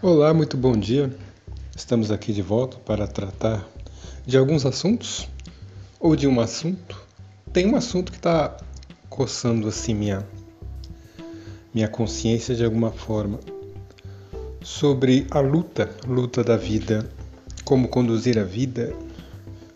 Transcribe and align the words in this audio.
Olá, 0.00 0.32
muito 0.32 0.56
bom 0.56 0.76
dia. 0.76 1.12
Estamos 1.74 2.12
aqui 2.12 2.32
de 2.32 2.40
volta 2.40 2.76
para 2.78 3.04
tratar 3.08 3.68
de 4.24 4.38
alguns 4.38 4.64
assuntos 4.64 5.28
ou 5.98 6.14
de 6.14 6.24
um 6.28 6.38
assunto. 6.38 7.04
Tem 7.52 7.66
um 7.66 7.74
assunto 7.74 8.12
que 8.12 8.18
está 8.18 8.56
coçando 9.10 9.66
assim 9.66 9.94
minha 9.94 10.24
minha 11.74 11.88
consciência 11.88 12.54
de 12.54 12.64
alguma 12.64 12.92
forma 12.92 13.40
sobre 14.62 15.26
a 15.32 15.40
luta, 15.40 15.90
luta 16.06 16.44
da 16.44 16.56
vida, 16.56 17.10
como 17.64 17.88
conduzir 17.88 18.38
a 18.38 18.44
vida, 18.44 18.94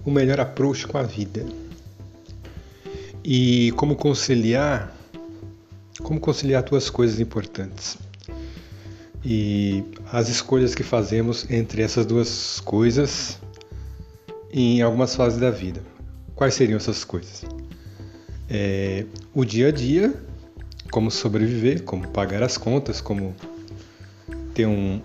o 0.05 0.11
melhor 0.13 0.39
approach 0.39 0.87
com 0.87 0.99
a 0.99 1.03
vida 1.03 1.45
e 3.25 3.73
como 3.73 3.97
conciliar 3.97 4.97
como 6.01 6.21
conciliar 6.21 6.63
duas 6.63 6.89
coisas 6.89 7.19
importantes 7.19 7.99
e 9.25 9.85
as 10.11 10.29
escolhas 10.29 10.75
que 10.75 10.83
fazemos 10.83 11.49
entre 11.51 11.83
essas 11.83 12.05
duas 12.05 12.61
coisas 12.61 13.39
em 14.53 14.83
algumas 14.83 15.15
fases 15.15 15.39
da 15.39 15.51
vida. 15.51 15.81
Quais 16.35 16.55
seriam 16.55 16.77
essas 16.77 17.05
coisas? 17.05 17.45
É, 18.51 19.07
o 19.33 19.45
dia 19.45 19.69
a 19.69 19.73
dia, 19.73 20.15
como 20.91 21.11
sobreviver, 21.11 21.85
como 21.85 22.09
pagar 22.09 22.43
as 22.43 22.59
contas, 22.59 23.01
como 23.01 23.35
ter 24.55 24.67
um, 24.67 25.01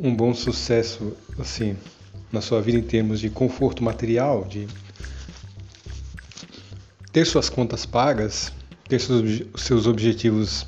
um 0.00 0.14
bom 0.14 0.34
sucesso 0.34 1.16
assim 1.38 1.76
na 2.30 2.40
sua 2.40 2.60
vida 2.60 2.78
em 2.78 2.82
termos 2.82 3.20
de 3.20 3.30
conforto 3.30 3.82
material, 3.82 4.44
de 4.44 4.68
ter 7.10 7.24
suas 7.24 7.48
contas 7.48 7.86
pagas, 7.86 8.52
ter 8.86 9.00
seus, 9.00 9.42
seus 9.56 9.86
objetivos 9.86 10.66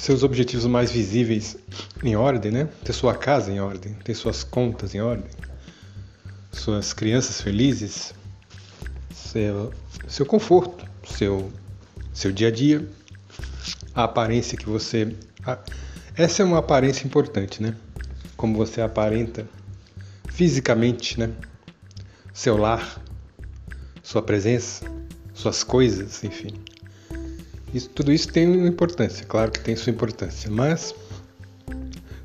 seus 0.00 0.22
objetivos 0.22 0.64
mais 0.64 0.90
visíveis 0.90 1.58
em 2.02 2.16
ordem, 2.16 2.50
né? 2.50 2.68
Ter 2.82 2.94
sua 2.94 3.14
casa 3.14 3.52
em 3.52 3.60
ordem, 3.60 3.92
ter 4.02 4.14
suas 4.14 4.42
contas 4.42 4.94
em 4.94 5.00
ordem, 5.02 5.28
suas 6.50 6.94
crianças 6.94 7.42
felizes, 7.42 8.14
seu, 9.12 9.74
seu 10.08 10.24
conforto, 10.24 10.86
seu, 11.04 11.52
seu 12.14 12.32
dia 12.32 12.48
a 12.48 12.50
dia, 12.50 12.88
a 13.94 14.04
aparência 14.04 14.56
que 14.56 14.64
você. 14.64 15.14
A, 15.44 15.58
essa 16.16 16.42
é 16.42 16.46
uma 16.46 16.60
aparência 16.60 17.06
importante, 17.06 17.62
né? 17.62 17.76
Como 18.38 18.56
você 18.56 18.80
aparenta 18.80 19.46
fisicamente, 20.30 21.20
né? 21.20 21.30
Seu 22.32 22.56
lar, 22.56 23.02
sua 24.02 24.22
presença, 24.22 24.82
suas 25.34 25.62
coisas, 25.62 26.24
enfim. 26.24 26.54
Isso, 27.72 27.88
tudo 27.90 28.12
isso 28.12 28.28
tem 28.32 28.66
importância, 28.66 29.24
claro 29.24 29.52
que 29.52 29.60
tem 29.60 29.76
sua 29.76 29.92
importância, 29.92 30.50
mas 30.50 30.94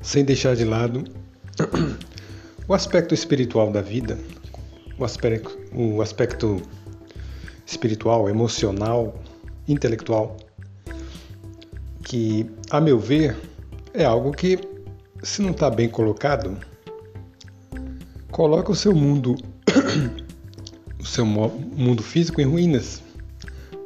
sem 0.02 0.24
deixar 0.24 0.56
de 0.56 0.64
lado 0.64 1.04
o 2.66 2.74
aspecto 2.74 3.14
espiritual 3.14 3.70
da 3.70 3.80
vida, 3.80 4.18
o 4.98 5.04
aspecto, 5.04 5.56
o 5.72 6.02
aspecto 6.02 6.60
espiritual, 7.64 8.28
emocional, 8.28 9.22
intelectual, 9.68 10.36
que, 12.02 12.48
a 12.70 12.80
meu 12.80 12.98
ver, 12.98 13.36
é 13.94 14.04
algo 14.04 14.32
que, 14.32 14.58
se 15.22 15.42
não 15.42 15.50
está 15.50 15.70
bem 15.70 15.88
colocado, 15.88 16.56
coloca 18.30 18.70
o 18.70 18.76
seu 18.76 18.94
mundo, 18.94 19.36
o 20.98 21.04
seu 21.04 21.24
mundo 21.24 22.02
físico 22.02 22.40
em 22.40 22.44
ruínas, 22.44 23.02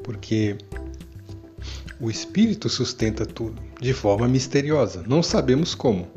porque 0.03 0.57
o 2.01 2.11
Espírito 2.11 2.69
sustenta 2.69 3.27
tudo, 3.27 3.61
de 3.81 3.93
forma 3.93 4.27
misteriosa. 4.27 5.05
Não 5.07 5.23
sabemos 5.23 5.75
como, 5.75 6.09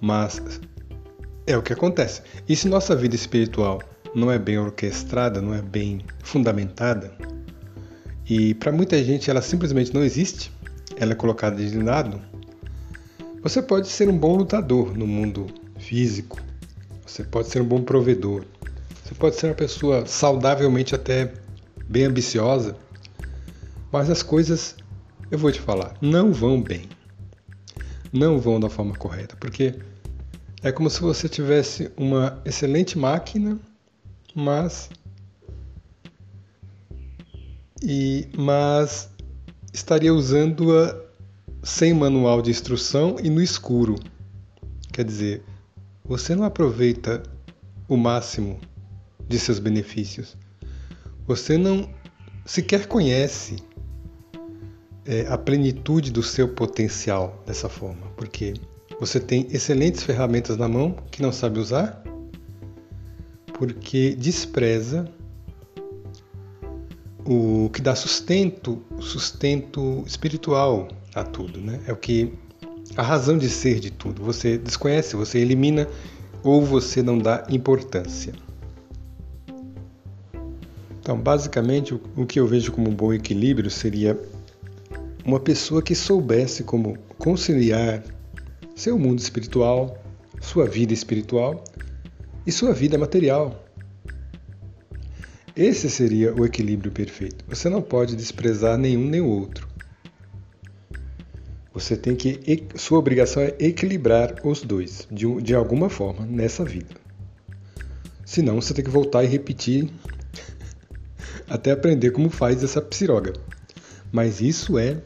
mas 0.00 0.60
é 1.46 1.56
o 1.56 1.62
que 1.62 1.72
acontece. 1.72 2.22
E 2.48 2.54
se 2.54 2.68
nossa 2.68 2.94
vida 2.94 3.14
espiritual 3.14 3.80
não 4.14 4.30
é 4.30 4.38
bem 4.38 4.58
orquestrada, 4.58 5.40
não 5.40 5.54
é 5.54 5.62
bem 5.62 6.04
fundamentada, 6.22 7.16
e 8.28 8.54
para 8.54 8.72
muita 8.72 9.02
gente 9.04 9.30
ela 9.30 9.40
simplesmente 9.40 9.94
não 9.94 10.02
existe, 10.02 10.50
ela 10.96 11.12
é 11.12 11.14
colocada 11.14 11.56
de 11.56 11.78
lado, 11.80 12.20
você 13.42 13.62
pode 13.62 13.88
ser 13.88 14.08
um 14.08 14.18
bom 14.18 14.36
lutador 14.36 14.96
no 14.96 15.06
mundo 15.06 15.46
físico, 15.78 16.38
você 17.06 17.22
pode 17.22 17.48
ser 17.48 17.62
um 17.62 17.66
bom 17.66 17.82
provedor, 17.82 18.44
você 19.04 19.14
pode 19.14 19.36
ser 19.36 19.46
uma 19.46 19.54
pessoa 19.54 20.04
saudavelmente 20.06 20.94
até 20.94 21.32
bem 21.88 22.04
ambiciosa, 22.06 22.76
mas 23.96 24.10
as 24.10 24.22
coisas, 24.22 24.76
eu 25.30 25.38
vou 25.38 25.50
te 25.50 25.58
falar, 25.58 25.96
não 26.02 26.30
vão 26.30 26.60
bem. 26.60 26.86
Não 28.12 28.38
vão 28.38 28.60
da 28.60 28.68
forma 28.68 28.94
correta, 28.94 29.34
porque 29.40 29.74
é 30.62 30.70
como 30.70 30.90
se 30.90 31.00
você 31.00 31.30
tivesse 31.30 31.90
uma 31.96 32.38
excelente 32.44 32.98
máquina, 32.98 33.58
mas 34.34 34.90
e 37.82 38.28
mas 38.36 39.08
estaria 39.72 40.12
usando-a 40.12 40.94
sem 41.62 41.94
manual 41.94 42.42
de 42.42 42.50
instrução 42.50 43.16
e 43.22 43.30
no 43.30 43.42
escuro. 43.42 43.94
Quer 44.92 45.06
dizer, 45.06 45.42
você 46.04 46.34
não 46.34 46.44
aproveita 46.44 47.22
o 47.88 47.96
máximo 47.96 48.60
de 49.26 49.38
seus 49.38 49.58
benefícios. 49.58 50.36
Você 51.26 51.56
não 51.56 51.88
sequer 52.44 52.86
conhece 52.86 53.56
é, 55.06 55.26
a 55.28 55.38
plenitude 55.38 56.10
do 56.10 56.22
seu 56.22 56.48
potencial 56.48 57.42
dessa 57.46 57.68
forma, 57.68 58.06
porque 58.16 58.54
você 58.98 59.20
tem 59.20 59.46
excelentes 59.50 60.02
ferramentas 60.02 60.56
na 60.56 60.68
mão 60.68 60.96
que 61.10 61.22
não 61.22 61.30
sabe 61.30 61.58
usar, 61.58 62.02
porque 63.58 64.14
despreza 64.16 65.08
o 67.24 67.70
que 67.72 67.80
dá 67.80 67.94
sustento, 67.94 68.82
sustento 69.00 70.02
espiritual 70.06 70.88
a 71.14 71.24
tudo, 71.24 71.60
né? 71.60 71.80
É 71.86 71.92
o 71.92 71.96
que 71.96 72.32
a 72.96 73.02
razão 73.02 73.36
de 73.36 73.48
ser 73.48 73.80
de 73.80 73.90
tudo. 73.90 74.22
Você 74.22 74.56
desconhece, 74.56 75.16
você 75.16 75.38
elimina 75.38 75.88
ou 76.42 76.64
você 76.64 77.02
não 77.02 77.18
dá 77.18 77.44
importância. 77.50 78.32
Então, 81.00 81.18
basicamente, 81.18 81.94
o 82.16 82.26
que 82.26 82.40
eu 82.40 82.46
vejo 82.46 82.72
como 82.72 82.90
um 82.90 82.94
bom 82.94 83.12
equilíbrio 83.12 83.70
seria 83.70 84.18
uma 85.26 85.40
pessoa 85.40 85.82
que 85.82 85.92
soubesse 85.92 86.62
como 86.62 86.96
conciliar 87.18 88.00
seu 88.76 88.96
mundo 88.96 89.18
espiritual, 89.18 89.98
sua 90.40 90.68
vida 90.68 90.94
espiritual 90.94 91.64
e 92.46 92.52
sua 92.52 92.72
vida 92.72 92.96
material. 92.96 93.64
Esse 95.56 95.90
seria 95.90 96.32
o 96.32 96.46
equilíbrio 96.46 96.92
perfeito. 96.92 97.44
Você 97.48 97.68
não 97.68 97.82
pode 97.82 98.14
desprezar 98.14 98.78
nenhum 98.78 99.04
nem 99.04 99.20
outro. 99.20 99.66
Você 101.74 101.96
tem 101.96 102.14
que. 102.14 102.64
Sua 102.76 102.98
obrigação 102.98 103.42
é 103.42 103.52
equilibrar 103.58 104.36
os 104.44 104.62
dois, 104.62 105.08
de, 105.10 105.42
de 105.42 105.54
alguma 105.56 105.88
forma, 105.88 106.24
nessa 106.24 106.64
vida. 106.64 106.94
Senão 108.24 108.60
você 108.60 108.72
tem 108.72 108.84
que 108.84 108.90
voltar 108.90 109.24
e 109.24 109.26
repetir 109.26 109.90
até 111.50 111.72
aprender 111.72 112.12
como 112.12 112.30
faz 112.30 112.62
essa 112.62 112.80
psiroga. 112.80 113.32
Mas 114.12 114.40
isso 114.40 114.78
é 114.78 115.02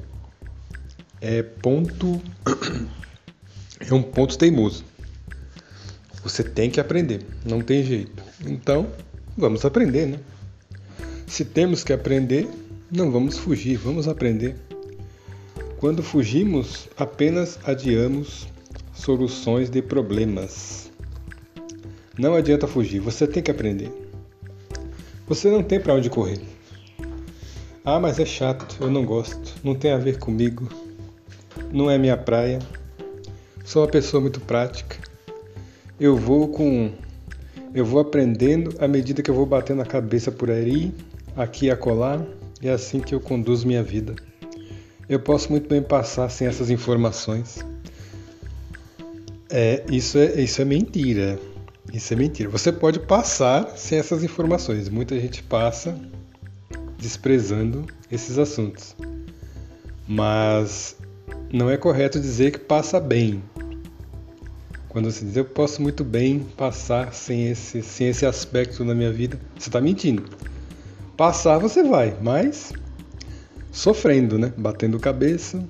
é 1.20 1.42
ponto 1.42 2.20
é 3.80 3.92
um 3.92 4.02
ponto 4.02 4.38
teimoso. 4.38 4.84
Você 6.22 6.42
tem 6.42 6.70
que 6.70 6.80
aprender, 6.80 7.22
não 7.44 7.60
tem 7.60 7.82
jeito. 7.82 8.22
Então, 8.44 8.86
vamos 9.36 9.64
aprender, 9.64 10.06
né? 10.06 10.18
Se 11.26 11.44
temos 11.44 11.82
que 11.82 11.92
aprender, 11.92 12.48
não 12.90 13.10
vamos 13.10 13.38
fugir, 13.38 13.76
vamos 13.76 14.06
aprender. 14.08 14.56
Quando 15.78 16.02
fugimos, 16.02 16.88
apenas 16.96 17.58
adiamos 17.64 18.46
soluções 18.92 19.70
de 19.70 19.80
problemas. 19.80 20.90
Não 22.18 22.34
adianta 22.34 22.66
fugir, 22.66 23.00
você 23.00 23.26
tem 23.26 23.42
que 23.42 23.50
aprender. 23.50 23.90
Você 25.26 25.50
não 25.50 25.62
tem 25.62 25.80
para 25.80 25.94
onde 25.94 26.10
correr. 26.10 26.40
Ah, 27.82 27.98
mas 27.98 28.18
é 28.18 28.26
chato, 28.26 28.76
eu 28.78 28.90
não 28.90 29.06
gosto, 29.06 29.54
não 29.64 29.74
tem 29.74 29.92
a 29.92 29.96
ver 29.96 30.18
comigo 30.18 30.68
não 31.72 31.90
é 31.90 31.98
minha 31.98 32.16
praia. 32.16 32.58
Sou 33.64 33.82
uma 33.82 33.88
pessoa 33.88 34.20
muito 34.20 34.40
prática. 34.40 34.96
Eu 35.98 36.16
vou 36.16 36.48
com 36.48 36.92
eu 37.72 37.84
vou 37.84 38.00
aprendendo 38.00 38.74
à 38.80 38.88
medida 38.88 39.22
que 39.22 39.30
eu 39.30 39.34
vou 39.34 39.46
batendo 39.46 39.80
a 39.80 39.86
cabeça 39.86 40.32
por 40.32 40.50
aí, 40.50 40.92
aqui 41.36 41.66
e 41.66 41.70
acolá, 41.70 42.20
e 42.60 42.68
é 42.68 42.72
assim 42.72 42.98
que 43.00 43.14
eu 43.14 43.20
conduzo 43.20 43.66
minha 43.66 43.82
vida. 43.82 44.16
Eu 45.08 45.20
posso 45.20 45.50
muito 45.50 45.68
bem 45.68 45.82
passar 45.82 46.28
sem 46.28 46.46
essas 46.46 46.70
informações. 46.70 47.64
É, 49.48 49.84
isso 49.90 50.18
é 50.18 50.40
isso 50.40 50.62
é 50.62 50.64
mentira. 50.64 51.38
Isso 51.92 52.12
é 52.12 52.16
mentira. 52.16 52.48
Você 52.48 52.70
pode 52.70 53.00
passar 53.00 53.76
sem 53.76 53.98
essas 53.98 54.22
informações. 54.22 54.88
Muita 54.88 55.18
gente 55.18 55.42
passa 55.42 55.98
desprezando 56.98 57.86
esses 58.10 58.38
assuntos. 58.38 58.94
Mas 60.06 60.96
não 61.52 61.70
é 61.70 61.76
correto 61.76 62.20
dizer 62.20 62.52
que 62.52 62.58
passa 62.58 63.00
bem. 63.00 63.42
Quando 64.88 65.10
você 65.10 65.24
diz 65.24 65.36
eu 65.36 65.44
posso 65.44 65.82
muito 65.82 66.02
bem 66.04 66.40
passar 66.56 67.12
sem 67.12 67.48
esse, 67.48 67.82
sem 67.82 68.08
esse 68.08 68.26
aspecto 68.26 68.84
na 68.84 68.94
minha 68.94 69.12
vida, 69.12 69.38
você 69.56 69.68
está 69.68 69.80
mentindo. 69.80 70.24
Passar 71.16 71.58
você 71.58 71.82
vai, 71.82 72.16
mas 72.20 72.72
sofrendo, 73.70 74.38
né? 74.38 74.52
Batendo 74.56 74.98
cabeça 74.98 75.64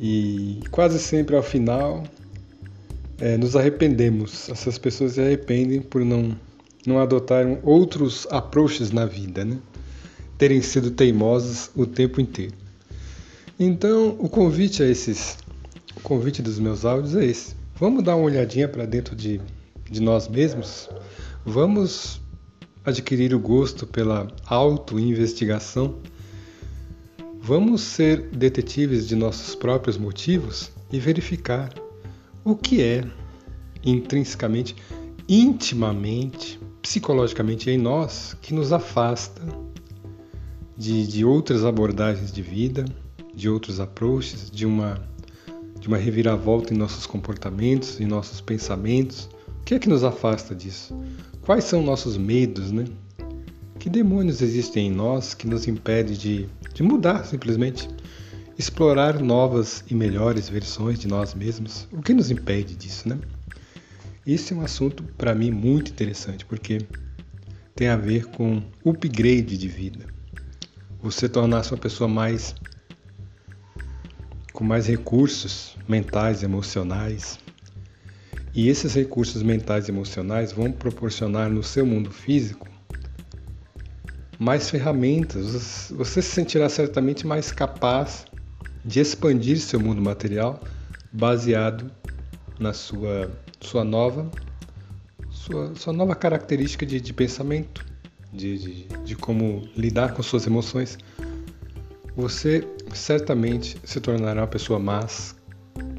e 0.00 0.60
quase 0.70 0.98
sempre 0.98 1.36
ao 1.36 1.42
final 1.42 2.04
é, 3.18 3.36
nos 3.36 3.56
arrependemos. 3.56 4.48
Essas 4.48 4.78
pessoas 4.78 5.12
se 5.12 5.20
arrependem 5.20 5.80
por 5.80 6.04
não, 6.04 6.36
não 6.86 6.98
adotarem 6.98 7.58
outros 7.62 8.26
approaches 8.30 8.90
na 8.90 9.06
vida, 9.06 9.44
né? 9.44 9.58
Terem 10.38 10.62
sido 10.62 10.90
teimosas 10.90 11.70
o 11.74 11.86
tempo 11.86 12.20
inteiro. 12.20 12.63
Então, 13.58 14.16
o 14.18 14.28
convite 14.28 14.82
a 14.82 14.86
esses, 14.86 15.38
o 15.96 16.00
convite 16.00 16.42
dos 16.42 16.58
meus 16.58 16.84
áudios 16.84 17.14
é 17.14 17.24
esse. 17.24 17.54
Vamos 17.76 18.02
dar 18.02 18.16
uma 18.16 18.24
olhadinha 18.24 18.68
para 18.68 18.84
dentro 18.84 19.14
de, 19.14 19.40
de 19.88 20.00
nós 20.00 20.26
mesmos. 20.28 20.88
Vamos 21.46 22.20
adquirir 22.84 23.32
o 23.32 23.38
gosto 23.38 23.86
pela 23.86 24.26
auto-investigação. 24.46 25.96
Vamos 27.40 27.82
ser 27.82 28.28
detetives 28.30 29.06
de 29.06 29.14
nossos 29.14 29.54
próprios 29.54 29.96
motivos 29.96 30.72
e 30.92 30.98
verificar 30.98 31.72
o 32.44 32.56
que 32.56 32.82
é 32.82 33.04
intrinsecamente, 33.84 34.74
intimamente, 35.28 36.58
psicologicamente 36.82 37.70
em 37.70 37.78
nós 37.78 38.36
que 38.42 38.52
nos 38.52 38.72
afasta 38.72 39.42
de, 40.76 41.06
de 41.06 41.24
outras 41.24 41.64
abordagens 41.64 42.32
de 42.32 42.42
vida, 42.42 42.84
de 43.34 43.48
outros 43.48 43.80
approaches, 43.80 44.50
de 44.50 44.64
uma, 44.66 45.00
de 45.78 45.88
uma 45.88 45.96
reviravolta 45.96 46.72
em 46.72 46.76
nossos 46.76 47.06
comportamentos, 47.06 48.00
em 48.00 48.06
nossos 48.06 48.40
pensamentos. 48.40 49.28
O 49.60 49.64
que 49.64 49.74
é 49.74 49.78
que 49.78 49.88
nos 49.88 50.04
afasta 50.04 50.54
disso? 50.54 50.98
Quais 51.42 51.64
são 51.64 51.82
nossos 51.82 52.16
medos, 52.16 52.70
né? 52.70 52.84
Que 53.78 53.90
demônios 53.90 54.40
existem 54.40 54.86
em 54.86 54.90
nós 54.90 55.34
que 55.34 55.46
nos 55.46 55.66
impede 55.66 56.16
de, 56.16 56.48
de 56.72 56.82
mudar 56.82 57.24
simplesmente? 57.24 57.88
Explorar 58.58 59.20
novas 59.20 59.84
e 59.90 59.94
melhores 59.94 60.48
versões 60.48 60.98
de 60.98 61.08
nós 61.08 61.34
mesmos. 61.34 61.88
O 61.92 62.00
que 62.00 62.14
nos 62.14 62.30
impede 62.30 62.76
disso, 62.76 63.08
né? 63.08 63.18
Esse 64.26 64.54
é 64.54 64.56
um 64.56 64.62
assunto 64.62 65.02
para 65.18 65.34
mim 65.34 65.50
muito 65.50 65.90
interessante 65.90 66.46
porque 66.46 66.78
tem 67.74 67.88
a 67.88 67.96
ver 67.96 68.26
com 68.26 68.62
upgrade 68.84 69.58
de 69.58 69.68
vida. 69.68 70.06
Você 71.02 71.28
tornar-se 71.28 71.72
uma 71.72 71.78
pessoa 71.78 72.08
mais 72.08 72.54
com 74.54 74.64
mais 74.64 74.86
recursos 74.86 75.76
mentais, 75.86 76.42
emocionais. 76.42 77.38
E 78.54 78.68
esses 78.68 78.94
recursos 78.94 79.42
mentais 79.42 79.88
e 79.88 79.90
emocionais 79.90 80.52
vão 80.52 80.70
proporcionar 80.70 81.50
no 81.50 81.62
seu 81.62 81.84
mundo 81.84 82.10
físico 82.10 82.68
mais 84.38 84.70
ferramentas. 84.70 85.92
Você 85.94 86.22
se 86.22 86.30
sentirá 86.30 86.68
certamente 86.68 87.26
mais 87.26 87.50
capaz 87.50 88.24
de 88.84 89.00
expandir 89.00 89.58
seu 89.58 89.80
mundo 89.80 90.00
material 90.00 90.60
baseado 91.12 91.90
na 92.58 92.72
sua, 92.72 93.30
sua 93.60 93.82
nova 93.82 94.30
sua, 95.30 95.74
sua 95.74 95.92
nova 95.92 96.14
característica 96.14 96.86
de, 96.86 97.00
de 97.00 97.12
pensamento, 97.12 97.84
de, 98.32 98.58
de, 98.58 98.84
de 99.04 99.16
como 99.16 99.68
lidar 99.76 100.14
com 100.14 100.22
suas 100.22 100.46
emoções. 100.46 100.96
Você 102.16 102.66
certamente 102.94 103.76
se 103.84 104.00
tornará 104.00 104.42
uma 104.42 104.46
pessoa 104.46 104.78
mais, 104.78 105.34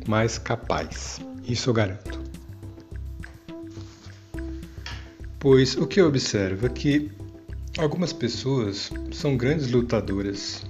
mais 0.08 0.38
capaz. 0.38 1.20
Isso 1.48 1.70
eu 1.70 1.74
garanto. 1.74 2.20
Pois 5.40 5.76
o 5.78 5.86
que 5.86 6.02
eu 6.02 6.08
observo 6.08 6.66
é 6.66 6.70
que 6.70 7.12
algumas 7.78 8.12
pessoas 8.12 8.92
são 9.12 9.38
grandes 9.38 9.70
lutadoras, 9.70 10.66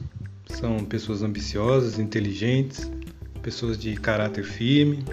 são 0.49 0.83
pessoas 0.83 1.21
ambiciosas, 1.21 1.97
inteligentes, 1.97 2.91
pessoas 3.41 3.77
de 3.77 3.95
caráter 3.95 4.43
firme, 4.43 5.05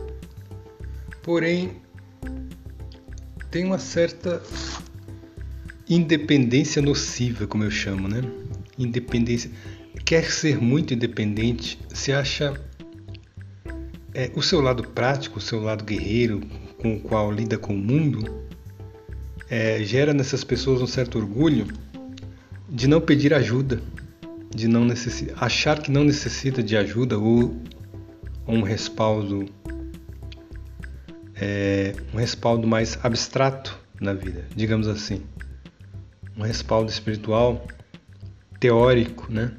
porém 1.22 1.76
tem 3.50 3.64
uma 3.64 3.78
certa 3.78 4.42
independência 5.88 6.80
nociva, 6.80 7.46
como 7.46 7.64
eu 7.64 7.70
chamo, 7.70 8.08
né? 8.08 8.22
Independência 8.78 9.50
quer 10.04 10.30
ser 10.30 10.60
muito 10.60 10.94
independente, 10.94 11.78
se 11.92 12.12
acha 12.12 12.60
é, 14.14 14.30
o 14.34 14.42
seu 14.42 14.60
lado 14.60 14.88
prático, 14.88 15.38
o 15.38 15.42
seu 15.42 15.60
lado 15.60 15.84
guerreiro, 15.84 16.40
com 16.78 16.94
o 16.96 17.00
qual 17.00 17.30
lida 17.30 17.56
com 17.56 17.74
o 17.74 17.78
mundo, 17.78 18.44
é, 19.48 19.82
gera 19.84 20.12
nessas 20.12 20.42
pessoas 20.42 20.80
um 20.80 20.86
certo 20.86 21.18
orgulho 21.18 21.66
de 22.68 22.88
não 22.88 23.00
pedir 23.00 23.34
ajuda, 23.34 23.80
de 24.54 24.66
não 24.66 24.86
achar 25.36 25.80
que 25.80 25.90
não 25.90 26.04
necessita 26.04 26.62
de 26.62 26.76
ajuda 26.76 27.18
ou, 27.18 27.54
um 28.46 28.62
respaldo 28.62 29.46
é, 31.36 31.94
um 32.12 32.18
respaldo 32.18 32.66
mais 32.66 32.98
abstrato 33.02 33.78
na 34.00 34.12
vida, 34.12 34.44
digamos 34.54 34.88
assim, 34.88 35.22
um 36.36 36.42
respaldo 36.42 36.90
espiritual 36.90 37.66
teórico, 38.58 39.32
né? 39.32 39.52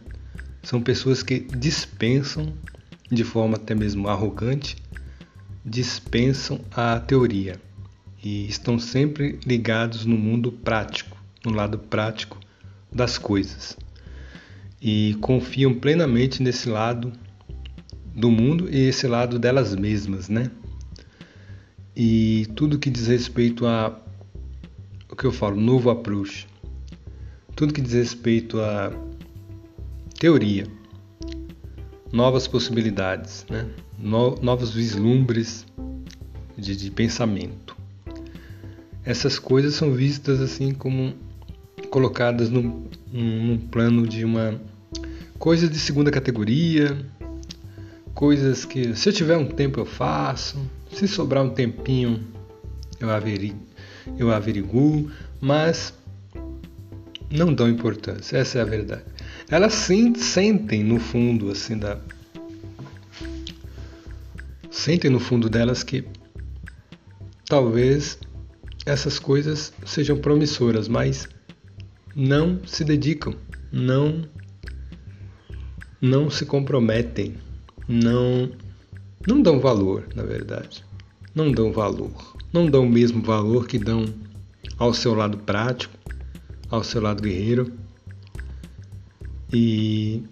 São 0.63 0.81
pessoas 0.81 1.21
que 1.21 1.41
dispensam, 1.41 2.53
de 3.11 3.23
forma 3.23 3.57
até 3.57 3.75
mesmo 3.75 4.07
arrogante, 4.07 4.77
dispensam 5.63 6.61
a 6.71 6.99
teoria 6.99 7.59
e 8.23 8.47
estão 8.47 8.79
sempre 8.79 9.37
ligados 9.45 10.05
no 10.05 10.17
mundo 10.17 10.51
prático, 10.51 11.21
no 11.45 11.51
lado 11.51 11.77
prático 11.77 12.39
das 12.89 13.17
coisas. 13.17 13.77
E 14.81 15.17
confiam 15.19 15.73
plenamente 15.73 16.41
nesse 16.41 16.69
lado 16.69 17.11
do 18.15 18.31
mundo 18.31 18.69
e 18.69 18.87
esse 18.87 19.05
lado 19.05 19.37
delas 19.37 19.75
mesmas, 19.75 20.29
né? 20.29 20.49
E 21.95 22.47
tudo 22.55 22.79
que 22.79 22.89
diz 22.89 23.07
respeito 23.07 23.67
a 23.67 23.99
o 25.09 25.15
que 25.15 25.25
eu 25.25 25.31
falo, 25.31 25.59
novo 25.59 25.89
approach. 25.89 26.47
Tudo 27.55 27.73
que 27.73 27.81
diz 27.81 27.93
respeito 27.93 28.59
a 28.59 28.91
teoria, 30.19 30.67
novas 32.11 32.47
possibilidades, 32.47 33.45
né? 33.49 33.67
no, 33.97 34.35
novos 34.41 34.73
vislumbres 34.73 35.65
de, 36.57 36.75
de 36.75 36.91
pensamento. 36.91 37.75
Essas 39.03 39.37
coisas 39.39 39.75
são 39.75 39.91
vistas 39.91 40.39
assim 40.39 40.73
como 40.73 41.13
colocadas 41.89 42.49
num, 42.49 42.85
num 43.11 43.57
plano 43.57 44.07
de 44.07 44.23
uma 44.23 44.59
coisa 45.37 45.67
de 45.67 45.77
segunda 45.77 46.09
categoria, 46.09 46.97
coisas 48.13 48.65
que 48.65 48.95
se 48.95 49.09
eu 49.09 49.13
tiver 49.13 49.37
um 49.37 49.45
tempo 49.45 49.79
eu 49.79 49.85
faço, 49.85 50.57
se 50.91 51.07
sobrar 51.07 51.43
um 51.43 51.49
tempinho 51.49 52.23
eu 52.99 53.09
eu 54.17 54.31
averiguo, 54.31 55.11
mas 55.41 55.93
não 57.29 57.53
dão 57.53 57.67
importância, 57.67 58.37
essa 58.37 58.59
é 58.59 58.61
a 58.61 58.65
verdade 58.65 59.12
elas 59.53 59.73
sim, 59.73 60.15
sentem 60.15 60.83
no 60.83 60.99
fundo 60.99 61.51
assim 61.51 61.77
da 61.77 61.99
sentem 64.71 65.11
no 65.11 65.19
fundo 65.19 65.47
delas 65.47 65.83
que 65.83 66.03
talvez 67.45 68.17
essas 68.83 69.19
coisas 69.19 69.71
sejam 69.85 70.17
promissoras, 70.17 70.87
mas 70.87 71.29
não 72.15 72.65
se 72.65 72.83
dedicam, 72.83 73.35
não 73.71 74.27
não 76.01 76.31
se 76.31 76.47
comprometem, 76.47 77.35
não 77.87 78.49
não 79.27 79.39
dão 79.39 79.59
valor, 79.59 80.07
na 80.15 80.23
verdade. 80.23 80.83
Não 81.35 81.51
dão 81.51 81.71
valor. 81.71 82.35
Não 82.51 82.65
dão 82.65 82.87
o 82.87 82.89
mesmo 82.89 83.21
valor 83.21 83.67
que 83.67 83.77
dão 83.77 84.05
ao 84.79 84.95
seu 84.95 85.13
lado 85.13 85.37
prático, 85.37 85.95
ao 86.71 86.83
seu 86.83 86.99
lado 86.99 87.21
guerreiro, 87.21 87.71
e 89.53 90.23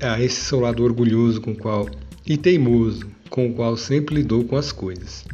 a, 0.00 0.20
esse 0.20 0.42
seu 0.42 0.60
lado 0.60 0.84
orgulhoso 0.84 1.40
com 1.40 1.52
o 1.52 1.56
qual 1.56 1.88
e 2.26 2.36
teimoso 2.36 3.10
com 3.30 3.48
o 3.48 3.54
qual 3.54 3.76
sempre 3.76 4.14
lidou 4.16 4.44
com 4.44 4.56
as 4.56 4.70
coisas. 4.70 5.24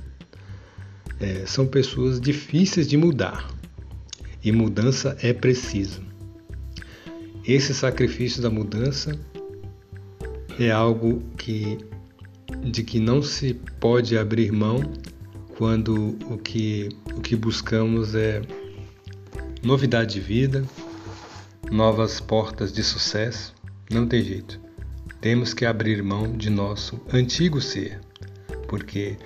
É, 1.19 1.45
são 1.45 1.67
pessoas 1.67 2.19
difíceis 2.19 2.89
de 2.89 2.97
mudar 2.97 3.51
e 4.43 4.51
mudança 4.51 5.17
é 5.21 5.35
preciso. 5.35 6.01
Esse 7.47 7.75
sacrifício 7.75 8.41
da 8.41 8.49
mudança 8.49 9.19
é 10.59 10.71
algo 10.71 11.23
que 11.37 11.77
de 12.65 12.83
que 12.83 12.99
não 12.99 13.23
se 13.23 13.55
pode 13.79 14.17
abrir 14.17 14.51
mão 14.51 14.81
quando 15.57 16.17
o 16.29 16.39
que 16.39 16.89
o 17.15 17.21
que 17.21 17.37
buscamos 17.37 18.15
é 18.15 18.43
novidade 19.63 20.15
de 20.15 20.21
vida, 20.21 20.65
novas 21.71 22.21
portas 22.21 22.73
de 22.73 22.83
sucesso. 22.83 23.55
Não 23.91 24.07
tem 24.07 24.23
jeito. 24.23 24.61
temos 25.21 25.53
que 25.53 25.67
abrir 25.67 26.03
mão 26.03 26.33
de 26.33 26.49
nosso 26.49 27.01
antigo 27.13 27.61
ser, 27.61 28.01
porque 28.67 29.17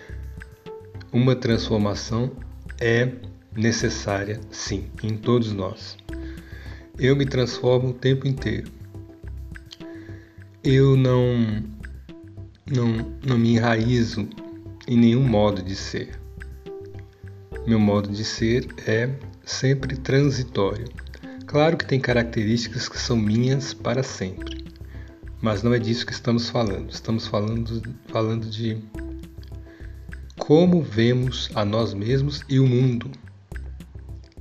uma 1.13 1.37
transformação 1.37 2.33
é 2.81 3.13
necessária, 3.57 4.41
sim, 4.51 4.91
em 5.03 5.17
todos 5.17 5.53
nós. 5.53 5.97
Eu 6.99 7.15
me 7.15 7.25
transformo 7.25 7.91
o 7.91 7.95
tempo 7.95 8.27
inteiro. 8.27 8.71
Eu 10.63 10.97
não 10.97 11.63
não, 12.67 13.15
não 13.25 13.39
me 13.39 13.53
enraizo 13.53 14.29
em 14.89 14.97
nenhum 14.97 15.23
modo 15.23 15.63
de 15.63 15.77
ser. 15.77 16.19
Meu 17.67 17.79
modo 17.79 18.11
de 18.11 18.25
ser 18.25 18.67
é 18.87 19.11
sempre 19.45 19.97
transitório. 19.97 21.04
Claro 21.55 21.77
que 21.77 21.87
tem 21.87 22.01
características 22.01 22.89
que 22.89 22.99
são 22.99 23.17
minhas 23.17 23.73
para 23.73 24.03
sempre, 24.03 24.65
mas 25.41 25.63
não 25.63 25.73
é 25.73 25.79
disso 25.79 26.05
que 26.05 26.13
estamos 26.13 26.51
falando. 26.51 26.91
Estamos 26.91 27.29
falando, 27.29 27.81
falando 28.09 28.51
de 28.51 28.83
como 30.37 30.83
vemos 30.83 31.49
a 31.55 31.65
nós 31.65 31.95
mesmos 31.95 32.43
e 32.49 32.59
o 32.59 32.67
mundo. 32.67 33.09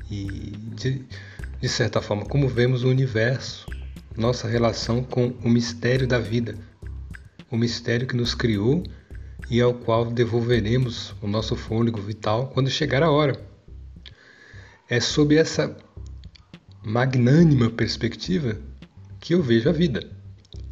E, 0.10 0.26
de, 0.74 1.06
de 1.62 1.70
certa 1.70 2.02
forma, 2.02 2.26
como 2.26 2.48
vemos 2.48 2.84
o 2.84 2.90
universo, 2.90 3.68
nossa 4.18 4.48
relação 4.48 5.04
com 5.04 5.36
o 5.44 5.50
mistério 5.50 6.08
da 6.08 6.18
vida, 6.18 6.56
o 7.52 7.56
mistério 7.56 8.08
que 8.08 8.16
nos 8.16 8.34
criou 8.34 8.82
e 9.52 9.62
ao 9.62 9.76
qual 9.76 10.06
devolveremos 10.06 11.14
o 11.22 11.28
nosso 11.28 11.56
fôlego 11.56 12.02
vital 12.02 12.48
quando 12.48 12.72
chegar 12.72 13.04
a 13.04 13.12
hora. 13.12 13.40
É 14.90 15.00
sob 15.00 15.38
essa 15.38 15.78
magnânima 16.84 17.70
perspectiva 17.70 18.58
que 19.20 19.34
eu 19.34 19.42
vejo 19.42 19.70
a 19.70 19.72
vida 19.72 20.06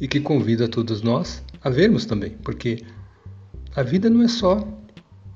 e 0.00 0.06
que 0.06 0.20
convido 0.20 0.64
a 0.64 0.68
todos 0.68 1.00
nós 1.00 1.42
a 1.62 1.70
vermos 1.70 2.04
também, 2.04 2.30
porque 2.42 2.84
a 3.74 3.82
vida 3.82 4.10
não 4.10 4.22
é 4.22 4.28
só 4.28 4.66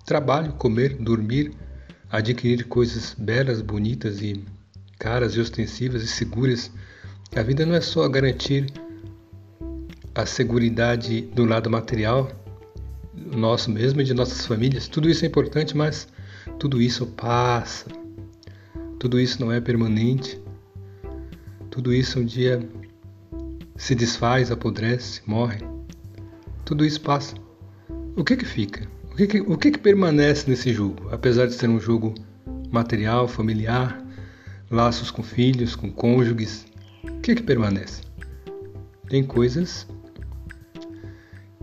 trabalho, 0.04 0.52
comer, 0.52 0.96
dormir, 0.96 1.52
adquirir 2.10 2.64
coisas 2.64 3.14
belas, 3.18 3.62
bonitas 3.62 4.20
e 4.20 4.44
caras 4.98 5.34
e 5.34 5.40
ostensivas 5.40 6.02
e 6.02 6.06
seguras. 6.06 6.70
A 7.34 7.42
vida 7.42 7.64
não 7.64 7.74
é 7.74 7.80
só 7.80 8.08
garantir 8.08 8.66
a 10.14 10.26
segurança 10.26 10.76
do 11.34 11.44
lado 11.44 11.70
material, 11.70 12.30
nosso 13.14 13.70
mesmo 13.70 14.00
e 14.00 14.04
de 14.04 14.14
nossas 14.14 14.46
famílias. 14.46 14.88
Tudo 14.88 15.08
isso 15.08 15.24
é 15.24 15.28
importante, 15.28 15.76
mas 15.76 16.08
tudo 16.58 16.80
isso 16.80 17.06
passa. 17.06 17.86
Tudo 18.98 19.20
isso 19.20 19.40
não 19.40 19.52
é 19.52 19.60
permanente. 19.60 20.40
Tudo 21.76 21.92
isso 21.92 22.20
um 22.20 22.24
dia 22.24 22.66
se 23.76 23.94
desfaz, 23.94 24.50
apodrece, 24.50 25.20
morre. 25.26 25.58
Tudo 26.64 26.86
isso 26.86 26.98
passa. 27.02 27.34
O 28.16 28.24
que 28.24 28.34
que 28.34 28.46
fica? 28.46 28.88
O 29.12 29.14
que 29.14 29.26
que, 29.26 29.40
o 29.42 29.58
que, 29.58 29.70
que 29.72 29.78
permanece 29.78 30.48
nesse 30.48 30.72
jogo? 30.72 31.10
Apesar 31.10 31.44
de 31.44 31.52
ser 31.52 31.68
um 31.68 31.78
jogo 31.78 32.14
material, 32.70 33.28
familiar, 33.28 34.02
laços 34.70 35.10
com 35.10 35.22
filhos, 35.22 35.76
com 35.76 35.92
cônjuges, 35.92 36.64
o 37.04 37.20
que 37.20 37.34
que 37.34 37.42
permanece? 37.42 38.00
Tem 39.10 39.22
coisas 39.22 39.86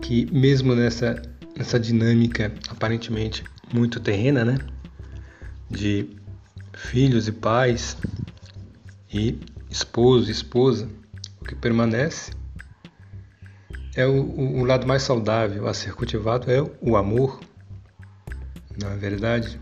que 0.00 0.30
mesmo 0.32 0.76
nessa, 0.76 1.20
nessa 1.58 1.80
dinâmica 1.80 2.54
aparentemente 2.68 3.42
muito 3.72 3.98
terrena, 3.98 4.44
né? 4.44 4.58
De 5.68 6.08
filhos 6.72 7.26
e 7.26 7.32
pais 7.32 7.96
e 9.12 9.40
esposo 9.74 10.30
esposa, 10.30 10.88
o 11.40 11.44
que 11.44 11.56
permanece 11.56 12.30
é 13.96 14.06
o, 14.06 14.22
o, 14.22 14.64
lado 14.64 14.86
mais 14.86 15.02
saudável 15.02 15.66
a 15.66 15.74
ser 15.74 15.94
cultivado 15.94 16.48
é 16.48 16.62
o 16.80 16.96
amor, 16.96 17.40
não 18.80 18.90
é 18.90 18.96
verdade? 18.96 19.58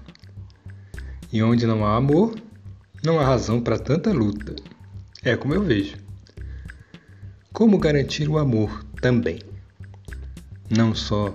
E 1.33 1.43
onde 1.43 1.67
não 1.67 1.87
há 1.87 1.97
amor, 1.97 2.35
não 3.03 3.19
há 3.19 3.25
razão 3.25 3.59
para 3.59 3.79
tanta 3.79 4.13
luta. 4.13 4.55
É 5.23 5.35
como 5.35 5.55
eu 5.55 5.63
vejo. 5.63 5.97
Como 7.51 7.79
garantir 7.79 8.29
o 8.29 8.37
amor 8.37 8.85
também? 9.01 9.39
Não 10.69 10.95
só 10.95 11.35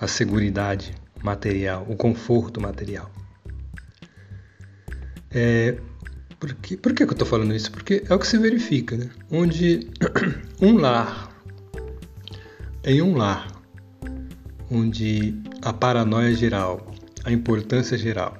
a 0.00 0.06
segurança 0.06 0.92
material, 1.24 1.84
o 1.88 1.96
conforto 1.96 2.60
material. 2.60 3.10
É, 5.30 5.76
por 6.38 6.54
que, 6.54 6.76
por 6.76 6.92
que 6.92 7.02
eu 7.02 7.10
estou 7.10 7.26
falando 7.26 7.54
isso? 7.54 7.70
Porque 7.70 8.04
é 8.08 8.14
o 8.14 8.18
que 8.18 8.26
se 8.26 8.38
verifica, 8.38 8.96
né? 8.96 9.08
Onde 9.30 9.88
um 10.60 10.76
lar, 10.76 11.30
em 12.84 13.00
um 13.00 13.16
lar, 13.16 13.48
onde 14.70 15.34
a 15.62 15.72
paranoia 15.72 16.34
geral, 16.34 16.92
a 17.24 17.32
importância 17.32 17.96
geral, 17.96 18.36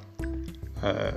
a, 0.82 1.14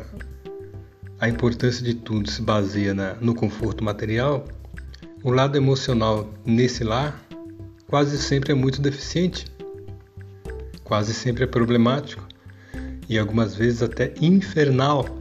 a 1.19 1.29
importância 1.29 1.83
de 1.83 1.93
tudo 1.93 2.29
se 2.29 2.41
baseia 2.41 2.93
na, 2.93 3.15
no 3.15 3.35
conforto 3.35 3.83
material, 3.83 4.47
o 5.23 5.31
lado 5.31 5.57
emocional 5.57 6.33
nesse 6.45 6.83
lar 6.83 7.21
quase 7.87 8.17
sempre 8.17 8.53
é 8.53 8.55
muito 8.55 8.81
deficiente, 8.81 9.45
quase 10.83 11.13
sempre 11.13 11.43
é 11.43 11.47
problemático 11.47 12.25
e 13.09 13.17
algumas 13.17 13.55
vezes 13.55 13.81
até 13.81 14.13
infernal 14.21 15.18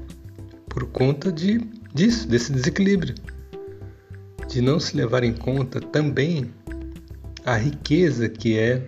por 0.68 0.86
conta 0.86 1.32
de, 1.32 1.58
disso, 1.94 2.28
desse 2.28 2.52
desequilíbrio, 2.52 3.14
de 4.48 4.60
não 4.60 4.78
se 4.78 4.96
levar 4.96 5.24
em 5.24 5.32
conta 5.32 5.80
também 5.80 6.50
a 7.44 7.56
riqueza 7.56 8.28
que 8.28 8.58
é, 8.58 8.82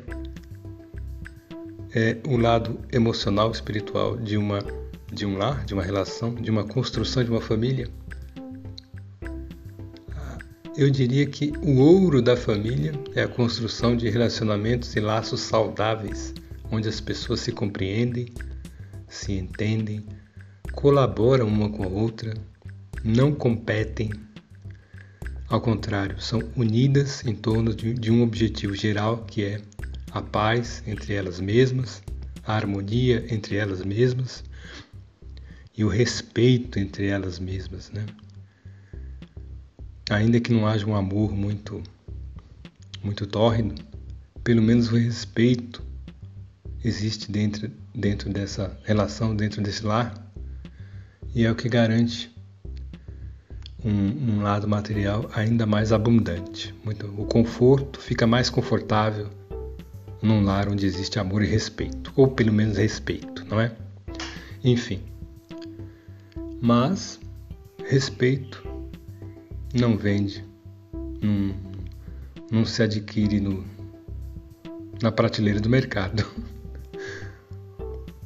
é 1.95 2.17
o 2.27 2.37
lado 2.37 2.79
emocional, 2.93 3.51
espiritual 3.51 4.17
de 4.17 4.37
uma 4.37 4.59
de 5.13 5.27
um 5.27 5.37
lar, 5.37 5.65
de 5.65 5.75
uma 5.75 5.83
relação, 5.83 6.35
de 6.35 6.51
uma 6.51 6.65
construção 6.65 7.25
de 7.25 7.31
uma 7.31 7.41
família. 7.41 7.89
Eu 10.77 10.89
diria 10.89 11.27
que 11.27 11.53
o 11.63 11.79
ouro 11.79 12.23
da 12.23 12.37
família 12.37 12.93
é 13.15 13.23
a 13.23 13.29
construção 13.29 13.97
de 13.97 14.09
relacionamentos 14.09 14.95
e 14.95 15.01
laços 15.01 15.41
saudáveis, 15.41 16.33
onde 16.71 16.89
as 16.89 17.01
pessoas 17.01 17.41
se 17.41 17.51
compreendem, 17.51 18.27
se 19.09 19.33
entendem, 19.33 20.07
colaboram 20.73 21.47
uma 21.47 21.69
com 21.69 21.85
a 21.85 21.89
outra, 21.89 22.35
não 23.05 23.35
competem. 23.35 24.11
Ao 25.49 25.61
contrário, 25.61 26.21
são 26.21 26.41
unidas 26.57 27.25
em 27.25 27.35
torno 27.35 27.75
de, 27.75 27.93
de 27.95 28.11
um 28.11 28.23
objetivo 28.23 28.75
geral 28.75 29.25
que 29.25 29.45
é 29.45 29.61
a 30.13 30.23
paz 30.23 30.83
entre 30.87 31.15
elas 31.15 31.41
mesmas, 31.41 32.03
a 32.45 32.55
harmonia 32.55 33.25
entre 33.31 33.57
elas 33.57 33.85
mesmas 33.85 34.45
e 35.77 35.85
o 35.85 35.89
respeito 35.89 36.79
entre 36.79 37.07
elas 37.07 37.39
mesmas, 37.39 37.91
né? 37.91 38.07
Ainda 40.09 40.41
que 40.41 40.53
não 40.53 40.67
haja 40.67 40.87
um 40.87 40.95
amor 40.95 41.33
muito 41.33 41.83
muito 43.03 43.27
tórrido, 43.27 43.75
pelo 44.45 44.61
menos 44.61 44.93
o 44.93 44.97
respeito 44.97 45.83
existe 46.85 47.31
dentro 47.31 47.71
dentro 47.95 48.31
dessa 48.31 48.79
relação, 48.85 49.35
dentro 49.35 49.63
desse 49.63 49.85
lar 49.85 50.30
e 51.35 51.45
é 51.45 51.51
o 51.51 51.55
que 51.55 51.69
garante 51.69 52.35
um, 53.85 53.91
um, 53.91 54.43
lado 54.43 54.69
material 54.69 55.31
ainda 55.35 55.65
mais 55.65 55.93
abundante. 55.93 56.75
Muito, 56.85 57.07
o 57.07 57.25
conforto 57.25 58.01
fica 58.01 58.27
mais 58.27 58.51
confortável 58.51 59.29
num 60.21 60.43
lar 60.43 60.69
onde 60.69 60.85
existe 60.85 61.19
amor 61.19 61.43
e 61.43 61.47
respeito, 61.47 62.13
ou 62.17 62.29
pelo 62.29 62.53
menos 62.53 62.77
respeito, 62.77 63.45
não 63.49 63.61
é? 63.61 63.73
Enfim. 64.63 65.01
Mas 66.61 67.19
respeito 67.85 68.63
não 69.73 69.97
vende, 69.97 70.45
não, 70.93 71.55
não 72.51 72.65
se 72.67 72.83
adquire 72.83 73.41
no, 73.41 73.65
na 75.01 75.11
prateleira 75.11 75.61
do 75.61 75.71
mercado. 75.71 76.27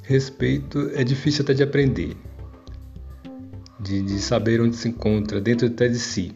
Respeito 0.03 0.91
é 0.95 1.03
difícil 1.03 1.45
até 1.45 1.55
de 1.55 1.63
aprender 1.63 2.15
de, 3.85 4.03
de 4.03 4.19
saber 4.19 4.61
onde 4.61 4.77
se 4.77 4.89
encontra 4.89 5.41
dentro 5.41 5.67
até 5.67 5.87
de 5.87 5.99
si. 5.99 6.33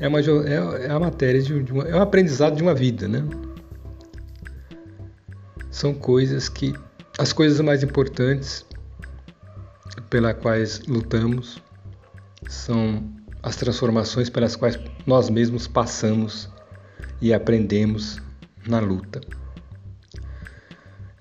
É 0.00 0.08
uma 0.08 0.20
é, 0.20 0.86
é 0.86 0.90
a 0.90 0.98
matéria 0.98 1.40
de, 1.42 1.62
de 1.62 1.72
uma, 1.72 1.84
é 1.84 1.94
um 1.94 2.00
aprendizado 2.00 2.56
de 2.56 2.62
uma 2.62 2.74
vida, 2.74 3.06
né? 3.06 3.22
São 5.70 5.92
coisas 5.92 6.48
que 6.48 6.74
as 7.18 7.32
coisas 7.32 7.60
mais 7.60 7.82
importantes 7.82 8.64
pelas 10.08 10.34
quais 10.38 10.80
lutamos 10.86 11.62
são 12.48 13.02
as 13.42 13.56
transformações 13.56 14.30
pelas 14.30 14.56
quais 14.56 14.78
nós 15.06 15.28
mesmos 15.28 15.66
passamos 15.66 16.48
e 17.20 17.32
aprendemos 17.32 18.18
na 18.66 18.80
luta. 18.80 19.20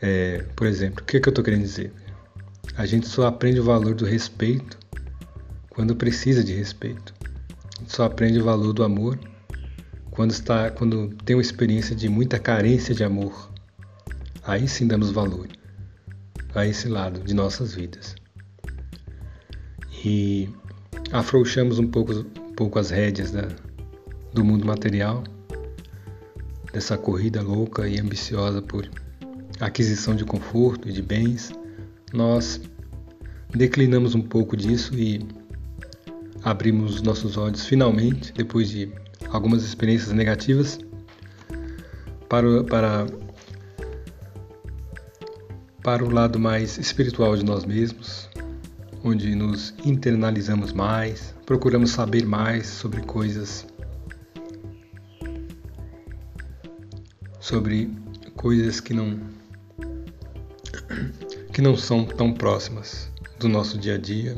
É, 0.01 0.43
por 0.55 0.67
exemplo, 0.67 1.01
o 1.01 1.05
que, 1.05 1.17
é 1.17 1.19
que 1.19 1.27
eu 1.27 1.31
estou 1.31 1.43
querendo 1.43 1.61
dizer? 1.61 1.91
A 2.77 2.85
gente 2.85 3.07
só 3.07 3.27
aprende 3.27 3.59
o 3.59 3.63
valor 3.63 3.93
do 3.95 4.05
respeito 4.05 4.84
quando 5.75 5.95
precisa 5.95 6.43
de 6.43 6.53
respeito. 6.53 7.13
Só 7.85 8.05
aprende 8.05 8.39
o 8.39 8.43
valor 8.45 8.73
do 8.73 8.83
amor 8.83 9.19
quando 10.09 10.31
está, 10.31 10.71
quando 10.71 11.09
tem 11.25 11.35
uma 11.35 11.41
experiência 11.41 11.93
de 11.93 12.07
muita 12.07 12.39
carência 12.39 12.95
de 12.95 13.03
amor, 13.03 13.51
aí 14.43 14.65
sim 14.65 14.87
damos 14.87 15.11
valor 15.11 15.47
a 16.55 16.65
esse 16.65 16.87
lado 16.87 17.19
de 17.19 17.33
nossas 17.33 17.75
vidas. 17.75 18.15
E 20.05 20.49
afrouxamos 21.11 21.77
um 21.79 21.87
pouco, 21.87 22.13
um 22.13 22.53
pouco 22.55 22.79
as 22.79 22.91
rédeas 22.91 23.31
da, 23.31 23.49
do 24.33 24.45
mundo 24.45 24.65
material, 24.65 25.23
dessa 26.71 26.97
corrida 26.97 27.41
louca 27.41 27.87
e 27.87 27.99
ambiciosa 27.99 28.61
por 28.61 28.89
aquisição 29.59 30.15
de 30.15 30.23
conforto 30.23 30.87
e 30.87 30.93
de 30.93 31.01
bens, 31.01 31.51
nós 32.13 32.61
declinamos 33.53 34.15
um 34.15 34.21
pouco 34.21 34.55
disso 34.55 34.97
e 34.97 35.25
abrimos 36.45 37.01
nossos 37.01 37.37
olhos 37.37 37.65
finalmente, 37.65 38.31
depois 38.31 38.69
de 38.69 38.93
algumas 39.31 39.63
experiências 39.63 40.13
negativas, 40.13 40.79
para, 42.29 42.63
para, 42.63 43.07
para 45.81 46.05
o 46.05 46.09
lado 46.09 46.39
mais 46.39 46.77
espiritual 46.77 47.35
de 47.35 47.43
nós 47.43 47.65
mesmos, 47.65 48.29
onde 49.03 49.33
nos 49.33 49.73
internalizamos 49.83 50.71
mais, 50.71 51.33
procuramos 51.47 51.89
saber 51.89 52.25
mais 52.27 52.67
sobre 52.67 53.01
coisas 53.01 53.65
sobre 57.39 57.91
coisas 58.35 58.79
que 58.79 58.93
não 58.93 59.19
que 61.53 61.61
não 61.61 61.77
são 61.77 62.03
tão 62.05 62.33
próximas 62.33 63.11
do 63.39 63.47
nosso 63.47 63.77
dia 63.77 63.95
a 63.95 63.97
dia 63.97 64.35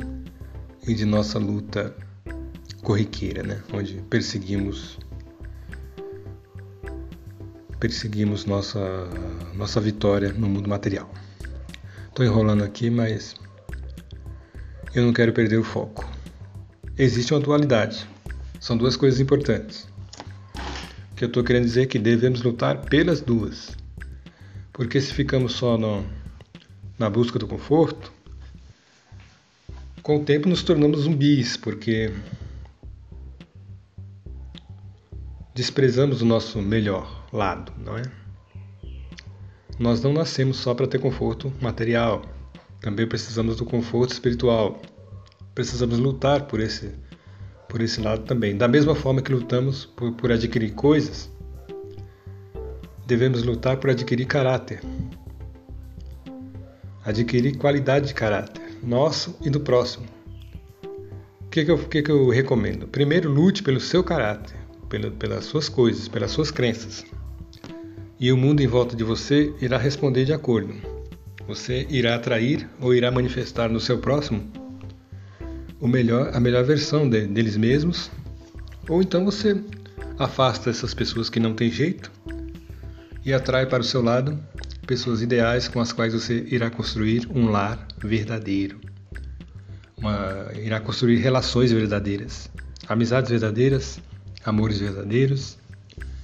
e 0.87 0.93
de 0.93 1.05
nossa 1.05 1.37
luta 1.37 1.95
corriqueira, 2.81 3.43
né? 3.43 3.61
Onde 3.73 4.01
perseguimos 4.09 4.97
perseguimos 7.79 8.45
nossa 8.45 8.79
nossa 9.53 9.79
vitória 9.79 10.33
no 10.33 10.47
mundo 10.47 10.67
material. 10.69 11.11
Estou 12.07 12.25
enrolando 12.25 12.63
aqui, 12.63 12.89
mas 12.89 13.35
eu 14.95 15.05
não 15.05 15.13
quero 15.13 15.33
perder 15.33 15.57
o 15.57 15.63
foco. 15.63 16.09
Existe 16.97 17.33
uma 17.33 17.39
dualidade. 17.39 18.07
São 18.59 18.75
duas 18.75 18.95
coisas 18.95 19.19
importantes 19.19 19.87
que 21.17 21.23
eu 21.23 21.27
estou 21.27 21.43
querendo 21.43 21.65
dizer 21.65 21.81
é 21.81 21.85
que 21.87 21.97
devemos 21.97 22.43
lutar 22.43 22.79
pelas 22.81 23.19
duas. 23.21 23.75
Porque 24.71 25.01
se 25.01 25.11
ficamos 25.11 25.53
só 25.53 25.75
no, 25.75 26.05
na 26.99 27.09
busca 27.09 27.39
do 27.39 27.47
conforto, 27.47 28.13
com 30.07 30.15
o 30.15 30.23
tempo 30.23 30.47
nos 30.47 30.63
tornamos 30.63 31.01
zumbis, 31.01 31.57
porque 31.57 32.13
desprezamos 35.53 36.21
o 36.21 36.25
nosso 36.25 36.61
melhor 36.61 37.27
lado, 37.33 37.73
não 37.77 37.97
é? 37.97 38.03
Nós 39.77 40.01
não 40.01 40.13
nascemos 40.13 40.55
só 40.55 40.73
para 40.73 40.87
ter 40.87 40.97
conforto 40.97 41.51
material, 41.59 42.21
também 42.79 43.05
precisamos 43.05 43.57
do 43.57 43.65
conforto 43.65 44.13
espiritual. 44.13 44.81
Precisamos 45.53 45.99
lutar 45.99 46.47
por 46.47 46.61
esse 46.61 46.89
por 47.67 47.81
esse 47.81 47.99
lado 47.99 48.23
também. 48.23 48.55
Da 48.55 48.65
mesma 48.69 48.95
forma 48.95 49.21
que 49.21 49.33
lutamos 49.33 49.87
por, 49.87 50.13
por 50.13 50.31
adquirir 50.31 50.71
coisas, 50.71 51.29
devemos 53.05 53.43
lutar 53.43 53.75
por 53.75 53.89
adquirir 53.89 54.25
caráter. 54.25 54.79
Adquirir 57.03 57.57
qualidade 57.57 58.07
de 58.07 58.13
caráter, 58.13 58.66
nosso 58.83 59.35
e 59.41 59.49
do 59.49 59.59
próximo. 59.59 60.05
O 61.41 61.49
que, 61.49 61.65
que, 61.65 61.71
eu, 61.71 61.77
que, 61.77 62.01
que 62.01 62.11
eu 62.11 62.29
recomendo? 62.29 62.87
Primeiro, 62.87 63.31
lute 63.31 63.63
pelo 63.63 63.79
seu 63.79 64.03
caráter, 64.03 64.55
pelo, 64.89 65.11
pelas 65.11 65.45
suas 65.45 65.69
coisas, 65.69 66.07
pelas 66.07 66.31
suas 66.31 66.51
crenças. 66.51 67.05
E 68.19 68.31
o 68.31 68.37
mundo 68.37 68.61
em 68.61 68.67
volta 68.67 68.95
de 68.95 69.03
você 69.03 69.53
irá 69.61 69.77
responder 69.77 70.25
de 70.25 70.33
acordo. 70.33 70.73
Você 71.47 71.87
irá 71.89 72.15
atrair 72.15 72.67
ou 72.81 72.93
irá 72.93 73.09
manifestar 73.09 73.69
no 73.69 73.79
seu 73.79 73.99
próximo 73.99 74.43
o 75.79 75.87
melhor, 75.87 76.31
a 76.33 76.39
melhor 76.39 76.63
versão 76.63 77.07
de, 77.07 77.27
deles 77.27 77.55
mesmos, 77.55 78.11
ou 78.89 79.01
então 79.01 79.23
você 79.23 79.55
afasta 80.17 80.69
essas 80.69 80.93
pessoas 80.93 81.29
que 81.29 81.39
não 81.39 81.53
têm 81.53 81.69
jeito 81.69 82.11
e 83.23 83.33
atrai 83.33 83.65
para 83.65 83.81
o 83.81 83.85
seu 83.85 84.01
lado 84.01 84.37
pessoas 84.87 85.21
ideais 85.21 85.67
com 85.67 85.81
as 85.81 85.91
quais 85.91 86.13
você 86.13 86.47
irá 86.49 86.69
construir 86.69 87.27
um 87.29 87.49
lar 87.49 87.85
verdadeiro. 88.01 88.79
Uma, 89.97 90.47
irá 90.55 90.79
construir 90.79 91.17
relações 91.17 91.71
verdadeiras, 91.71 92.49
amizades 92.87 93.29
verdadeiras, 93.29 93.99
amores 94.45 94.79
verdadeiros 94.79 95.57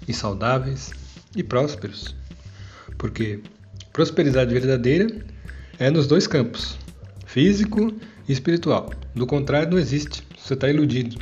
e 0.07 0.13
saudáveis 0.13 0.91
e 1.35 1.43
prósperos. 1.43 2.15
Porque 2.97 3.41
prosperidade 3.91 4.53
verdadeira 4.53 5.07
é 5.77 5.91
nos 5.91 6.07
dois 6.07 6.25
campos, 6.25 6.77
físico 7.25 7.93
e 8.27 8.31
espiritual. 8.31 8.91
Do 9.13 9.27
contrário, 9.27 9.71
não 9.71 9.77
existe. 9.77 10.23
Você 10.37 10.53
está 10.53 10.69
iludido. 10.69 11.17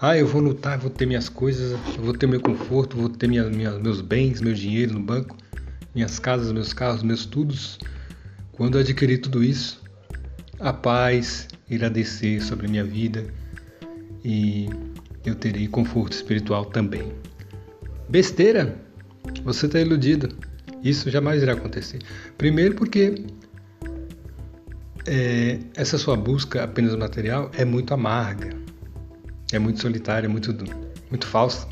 Ah, 0.00 0.16
eu 0.16 0.26
vou 0.26 0.40
lutar, 0.40 0.78
vou 0.78 0.90
ter 0.90 1.06
minhas 1.06 1.28
coisas, 1.28 1.78
vou 1.98 2.12
ter 2.12 2.26
meu 2.26 2.40
conforto, 2.40 2.96
vou 2.96 3.08
ter 3.08 3.26
minha, 3.26 3.44
minha, 3.44 3.70
meus 3.78 4.00
bens, 4.00 4.40
meu 4.40 4.52
dinheiro 4.52 4.92
no 4.92 5.00
banco, 5.00 5.36
minhas 5.94 6.18
casas, 6.18 6.52
meus 6.52 6.72
carros, 6.72 7.02
meus 7.02 7.20
estudos. 7.20 7.78
Quando 8.52 8.78
adquirir 8.78 9.18
tudo 9.18 9.42
isso, 9.42 9.82
a 10.60 10.72
paz 10.72 11.48
irá 11.68 11.88
descer 11.88 12.42
sobre 12.42 12.68
minha 12.68 12.84
vida 12.84 13.26
e 14.24 14.68
eu 15.24 15.34
terei 15.34 15.68
conforto 15.68 16.12
espiritual 16.12 16.64
também. 16.66 17.12
Besteira! 18.08 18.76
Você 19.44 19.66
está 19.66 19.80
iludido. 19.80 20.28
Isso 20.82 21.10
jamais 21.10 21.42
irá 21.42 21.54
acontecer. 21.54 22.00
Primeiro, 22.36 22.74
porque 22.74 23.24
é, 25.06 25.58
essa 25.74 25.96
sua 25.98 26.16
busca 26.16 26.62
apenas 26.62 26.94
material 26.94 27.50
é 27.56 27.64
muito 27.64 27.94
amarga, 27.94 28.50
é 29.52 29.58
muito 29.58 29.80
solitária, 29.80 30.26
é 30.26 30.28
muito, 30.28 30.54
muito 31.10 31.26
falsa. 31.26 31.66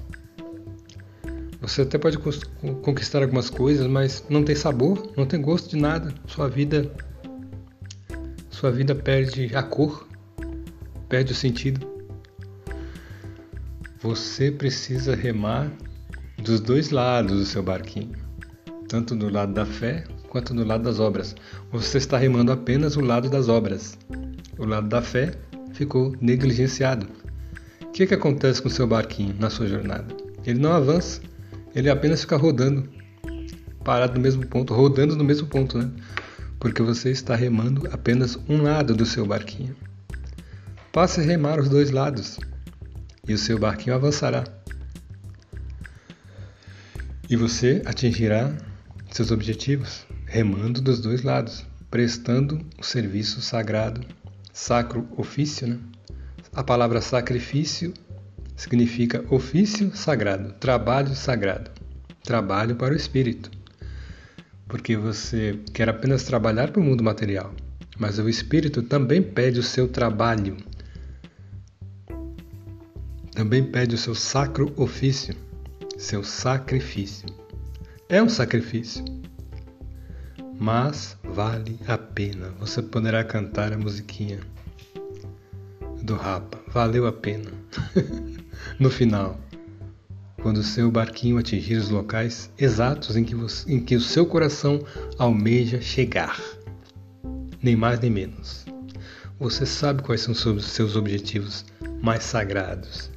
Você 1.63 1.83
até 1.83 1.97
pode 1.97 2.19
conquistar 2.83 3.23
algumas 3.23 3.49
coisas, 3.49 3.87
mas 3.87 4.25
não 4.29 4.43
tem 4.43 4.57
sabor, 4.57 5.13
não 5.17 5.25
tem 5.25 5.41
gosto 5.41 5.71
de 5.71 5.77
nada. 5.77 6.13
Sua 6.27 6.49
vida, 6.49 6.91
sua 8.51 8.73
vida 8.73 8.97
perde 8.97 9.55
a 9.55 9.63
cor, 9.63 10.09
perde 11.09 11.31
o 11.31 11.37
sentido. 11.37 11.87
Você 14.01 14.51
precisa 14.51 15.15
remar 15.15 15.71
dos 16.43 16.59
dois 16.59 16.91
lados 16.91 17.39
do 17.39 17.47
seu 17.47 17.63
barquinho, 17.63 18.11
tanto 18.89 19.15
do 19.15 19.31
lado 19.31 19.55
da 19.55 19.65
fé 19.65 20.03
quanto 20.29 20.53
no 20.53 20.65
lado 20.65 20.83
das 20.83 20.99
obras. 20.99 21.37
Você 21.71 21.99
está 21.99 22.19
remando 22.19 22.51
apenas 22.51 22.97
o 22.97 23.01
lado 23.01 23.31
das 23.31 23.49
obras. 23.49 23.97
O 24.59 24.65
lado 24.65 24.89
da 24.89 25.01
fé 25.01 25.33
ficou 25.75 26.13
negligenciado. 26.21 27.07
O 27.83 27.93
que, 27.93 28.05
que 28.05 28.15
acontece 28.15 28.61
com 28.61 28.67
o 28.67 28.71
seu 28.71 28.87
barquinho 28.87 29.37
na 29.39 29.49
sua 29.49 29.69
jornada? 29.69 30.13
Ele 30.45 30.59
não 30.59 30.73
avança, 30.73 31.21
ele 31.75 31.91
apenas 31.91 32.21
fica 32.21 32.37
rodando, 32.37 32.89
parado 33.85 34.15
no 34.15 34.21
mesmo 34.21 34.47
ponto, 34.47 34.75
rodando 34.75 35.17
no 35.17 35.25
mesmo 35.25 35.47
ponto, 35.47 35.79
né? 35.79 35.91
Porque 36.61 36.83
você 36.83 37.11
está 37.11 37.35
remando 37.35 37.89
apenas 37.93 38.39
um 38.49 38.63
lado 38.63 38.95
do 38.95 39.05
seu 39.05 39.27
barquinho. 39.27 39.77
Passe 40.93 41.21
a 41.21 41.25
remar 41.25 41.59
os 41.59 41.69
dois 41.69 41.91
lados 41.91 42.39
e 43.27 43.33
o 43.33 43.39
seu 43.39 43.59
barquinho 43.59 43.97
avançará. 43.97 44.45
E 47.29 47.37
você 47.37 47.83
atingirá 47.87 48.53
seus 49.11 49.31
objetivos 49.31 50.07
remando 50.27 50.81
dos 50.81 51.01
dois 51.01 51.23
lados, 51.23 51.67
prestando 51.91 52.65
o 52.79 52.83
serviço 52.83 53.41
sagrado, 53.43 54.01
sacro 54.53 55.07
ofício. 55.17 55.67
Né? 55.67 55.79
A 56.55 56.63
palavra 56.63 57.01
sacrifício 57.01 57.93
significa 58.57 59.25
ofício 59.31 59.95
sagrado, 59.95 60.53
trabalho 60.55 61.15
sagrado, 61.15 61.71
trabalho 62.23 62.77
para 62.77 62.95
o 62.95 62.97
espírito. 62.97 63.51
Porque 64.69 64.97
você 64.97 65.59
quer 65.73 65.89
apenas 65.89 66.25
trabalhar 66.25 66.71
para 66.71 66.81
o 66.81 66.85
mundo 66.85 67.05
material, 67.05 67.55
mas 67.99 68.19
o 68.19 68.29
espírito 68.29 68.83
também 68.83 69.23
pede 69.23 69.61
o 69.61 69.63
seu 69.63 69.89
trabalho, 69.89 70.57
também 73.35 73.65
pede 73.65 73.95
o 73.95 73.99
seu 73.99 74.15
sacro 74.15 74.73
ofício, 74.77 75.35
seu 75.99 76.23
sacrifício. 76.23 77.27
É 78.09 78.23
um 78.23 78.29
sacrifício 78.29 79.05
mas 80.63 81.19
vale 81.25 81.77
a 81.89 81.99
pena. 81.99 82.55
Você 82.61 82.81
poderá 82.81 83.25
cantar 83.25 83.73
a 83.73 83.79
musiquinha 83.79 84.39
do 86.01 86.15
Rapa. 86.15 86.57
Valeu 86.69 87.05
a 87.05 87.13
pena. 87.13 87.51
no 88.79 88.91
final, 88.91 89.39
quando 90.43 90.59
o 90.59 90.63
seu 90.63 90.91
barquinho 90.91 91.39
atingir 91.39 91.77
os 91.77 91.89
locais 91.89 92.51
exatos 92.59 93.17
em 93.17 93.25
que, 93.25 93.35
você, 93.35 93.73
em 93.73 93.81
que 93.81 93.95
o 93.95 94.01
seu 94.01 94.27
coração 94.27 94.85
almeja 95.19 95.81
chegar, 95.81 96.41
nem 97.63 97.77
mais 97.77 98.01
nem 98.01 98.11
menos. 98.11 98.65
Você 99.39 99.67
sabe 99.67 100.03
quais 100.03 100.21
são 100.21 100.33
os 100.33 100.65
seus 100.67 100.97
objetivos 100.97 101.65
mais 102.03 102.25
sagrados. 102.25 103.11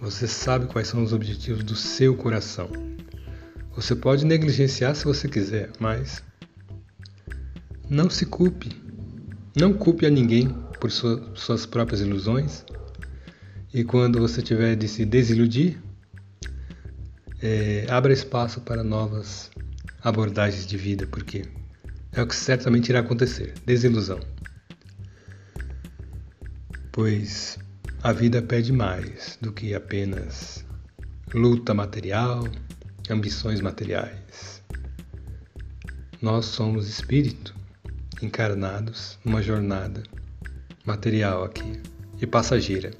Você 0.00 0.26
sabe 0.26 0.66
quais 0.66 0.88
são 0.88 1.02
os 1.02 1.12
objetivos 1.12 1.64
do 1.64 1.74
seu 1.74 2.16
coração. 2.16 2.68
Você 3.74 3.94
pode 3.94 4.24
negligenciar 4.24 4.94
se 4.94 5.04
você 5.04 5.28
quiser, 5.28 5.70
mas 5.80 6.22
não 7.88 8.08
se 8.08 8.26
culpe. 8.26 8.70
Não 9.56 9.72
culpe 9.72 10.06
a 10.06 10.10
ninguém 10.10 10.48
por 10.80 10.90
suas 10.90 11.66
próprias 11.66 12.00
ilusões. 12.00 12.64
E 13.74 13.82
quando 13.82 14.20
você 14.20 14.40
tiver 14.40 14.76
de 14.76 14.86
se 14.86 15.04
desiludir, 15.04 15.82
é, 17.42 17.84
abra 17.90 18.12
espaço 18.12 18.60
para 18.60 18.84
novas 18.84 19.50
abordagens 20.00 20.64
de 20.64 20.76
vida, 20.76 21.08
porque 21.08 21.42
é 22.12 22.22
o 22.22 22.26
que 22.28 22.36
certamente 22.36 22.90
irá 22.90 23.00
acontecer 23.00 23.52
desilusão. 23.66 24.20
Pois 26.92 27.58
a 28.00 28.12
vida 28.12 28.40
pede 28.40 28.72
mais 28.72 29.36
do 29.42 29.52
que 29.52 29.74
apenas 29.74 30.64
luta 31.34 31.74
material, 31.74 32.46
ambições 33.10 33.60
materiais. 33.60 34.62
Nós 36.22 36.44
somos 36.44 36.88
espírito 36.88 37.52
encarnados 38.22 39.18
numa 39.24 39.42
jornada 39.42 40.00
material 40.86 41.42
aqui 41.42 41.82
e 42.22 42.24
passageira. 42.24 42.92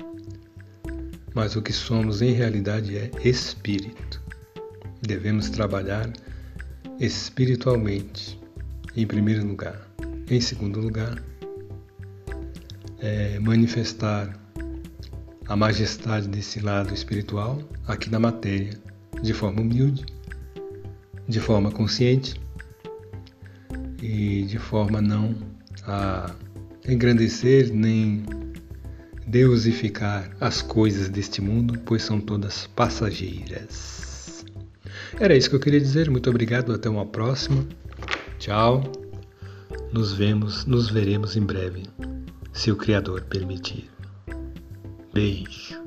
Mas 1.35 1.57
o 1.57 1.63
que 1.63 1.73
somos 1.73 2.23
em 2.23 2.33
realidade 2.33 2.97
é 2.97 3.11
espírito. 3.25 4.23
Devemos 5.03 5.51
trabalhar 5.51 6.11
espiritualmente, 7.01 8.41
em 8.97 9.07
primeiro 9.07 9.45
lugar. 9.45 9.91
Em 10.31 10.41
segundo 10.41 10.81
lugar, 10.81 11.23
é 13.01 13.39
manifestar 13.41 14.39
a 15.47 15.57
majestade 15.57 16.29
desse 16.29 16.61
lado 16.61 16.95
espiritual 16.95 17.61
aqui 17.87 18.09
na 18.09 18.19
matéria 18.19 18.81
de 19.23 19.35
forma 19.35 19.61
humilde, 19.61 20.07
de 21.29 21.41
forma 21.41 21.71
consciente 21.71 22.41
e 24.01 24.43
de 24.43 24.59
forma 24.59 25.03
não 25.03 25.35
a 25.87 26.35
engrandecer 26.89 27.73
nem 27.73 28.25
deusificar 29.27 30.31
as 30.41 30.63
coisas 30.63 31.09
deste 31.09 31.41
mundo, 31.41 31.79
pois 31.85 32.03
são 32.03 32.21
todas 32.21 32.67
passageiras. 32.69 34.45
Era 35.19 35.37
isso 35.37 35.49
que 35.49 35.57
eu 35.57 35.61
queria 35.61 35.81
dizer. 35.81 36.11
Muito 36.11 36.29
obrigado. 36.29 36.73
Até 36.73 36.89
uma 36.89 37.07
próxima. 37.07 37.65
Tchau. 38.39 38.83
Nos 39.93 40.13
vemos, 40.13 40.65
nos 40.67 40.91
veremos 40.91 41.37
em 41.37 41.43
breve, 41.43 41.85
se 42.53 42.71
o 42.73 42.77
Criador 42.77 43.23
permitir. 43.23 43.89
Beijo. 45.13 45.84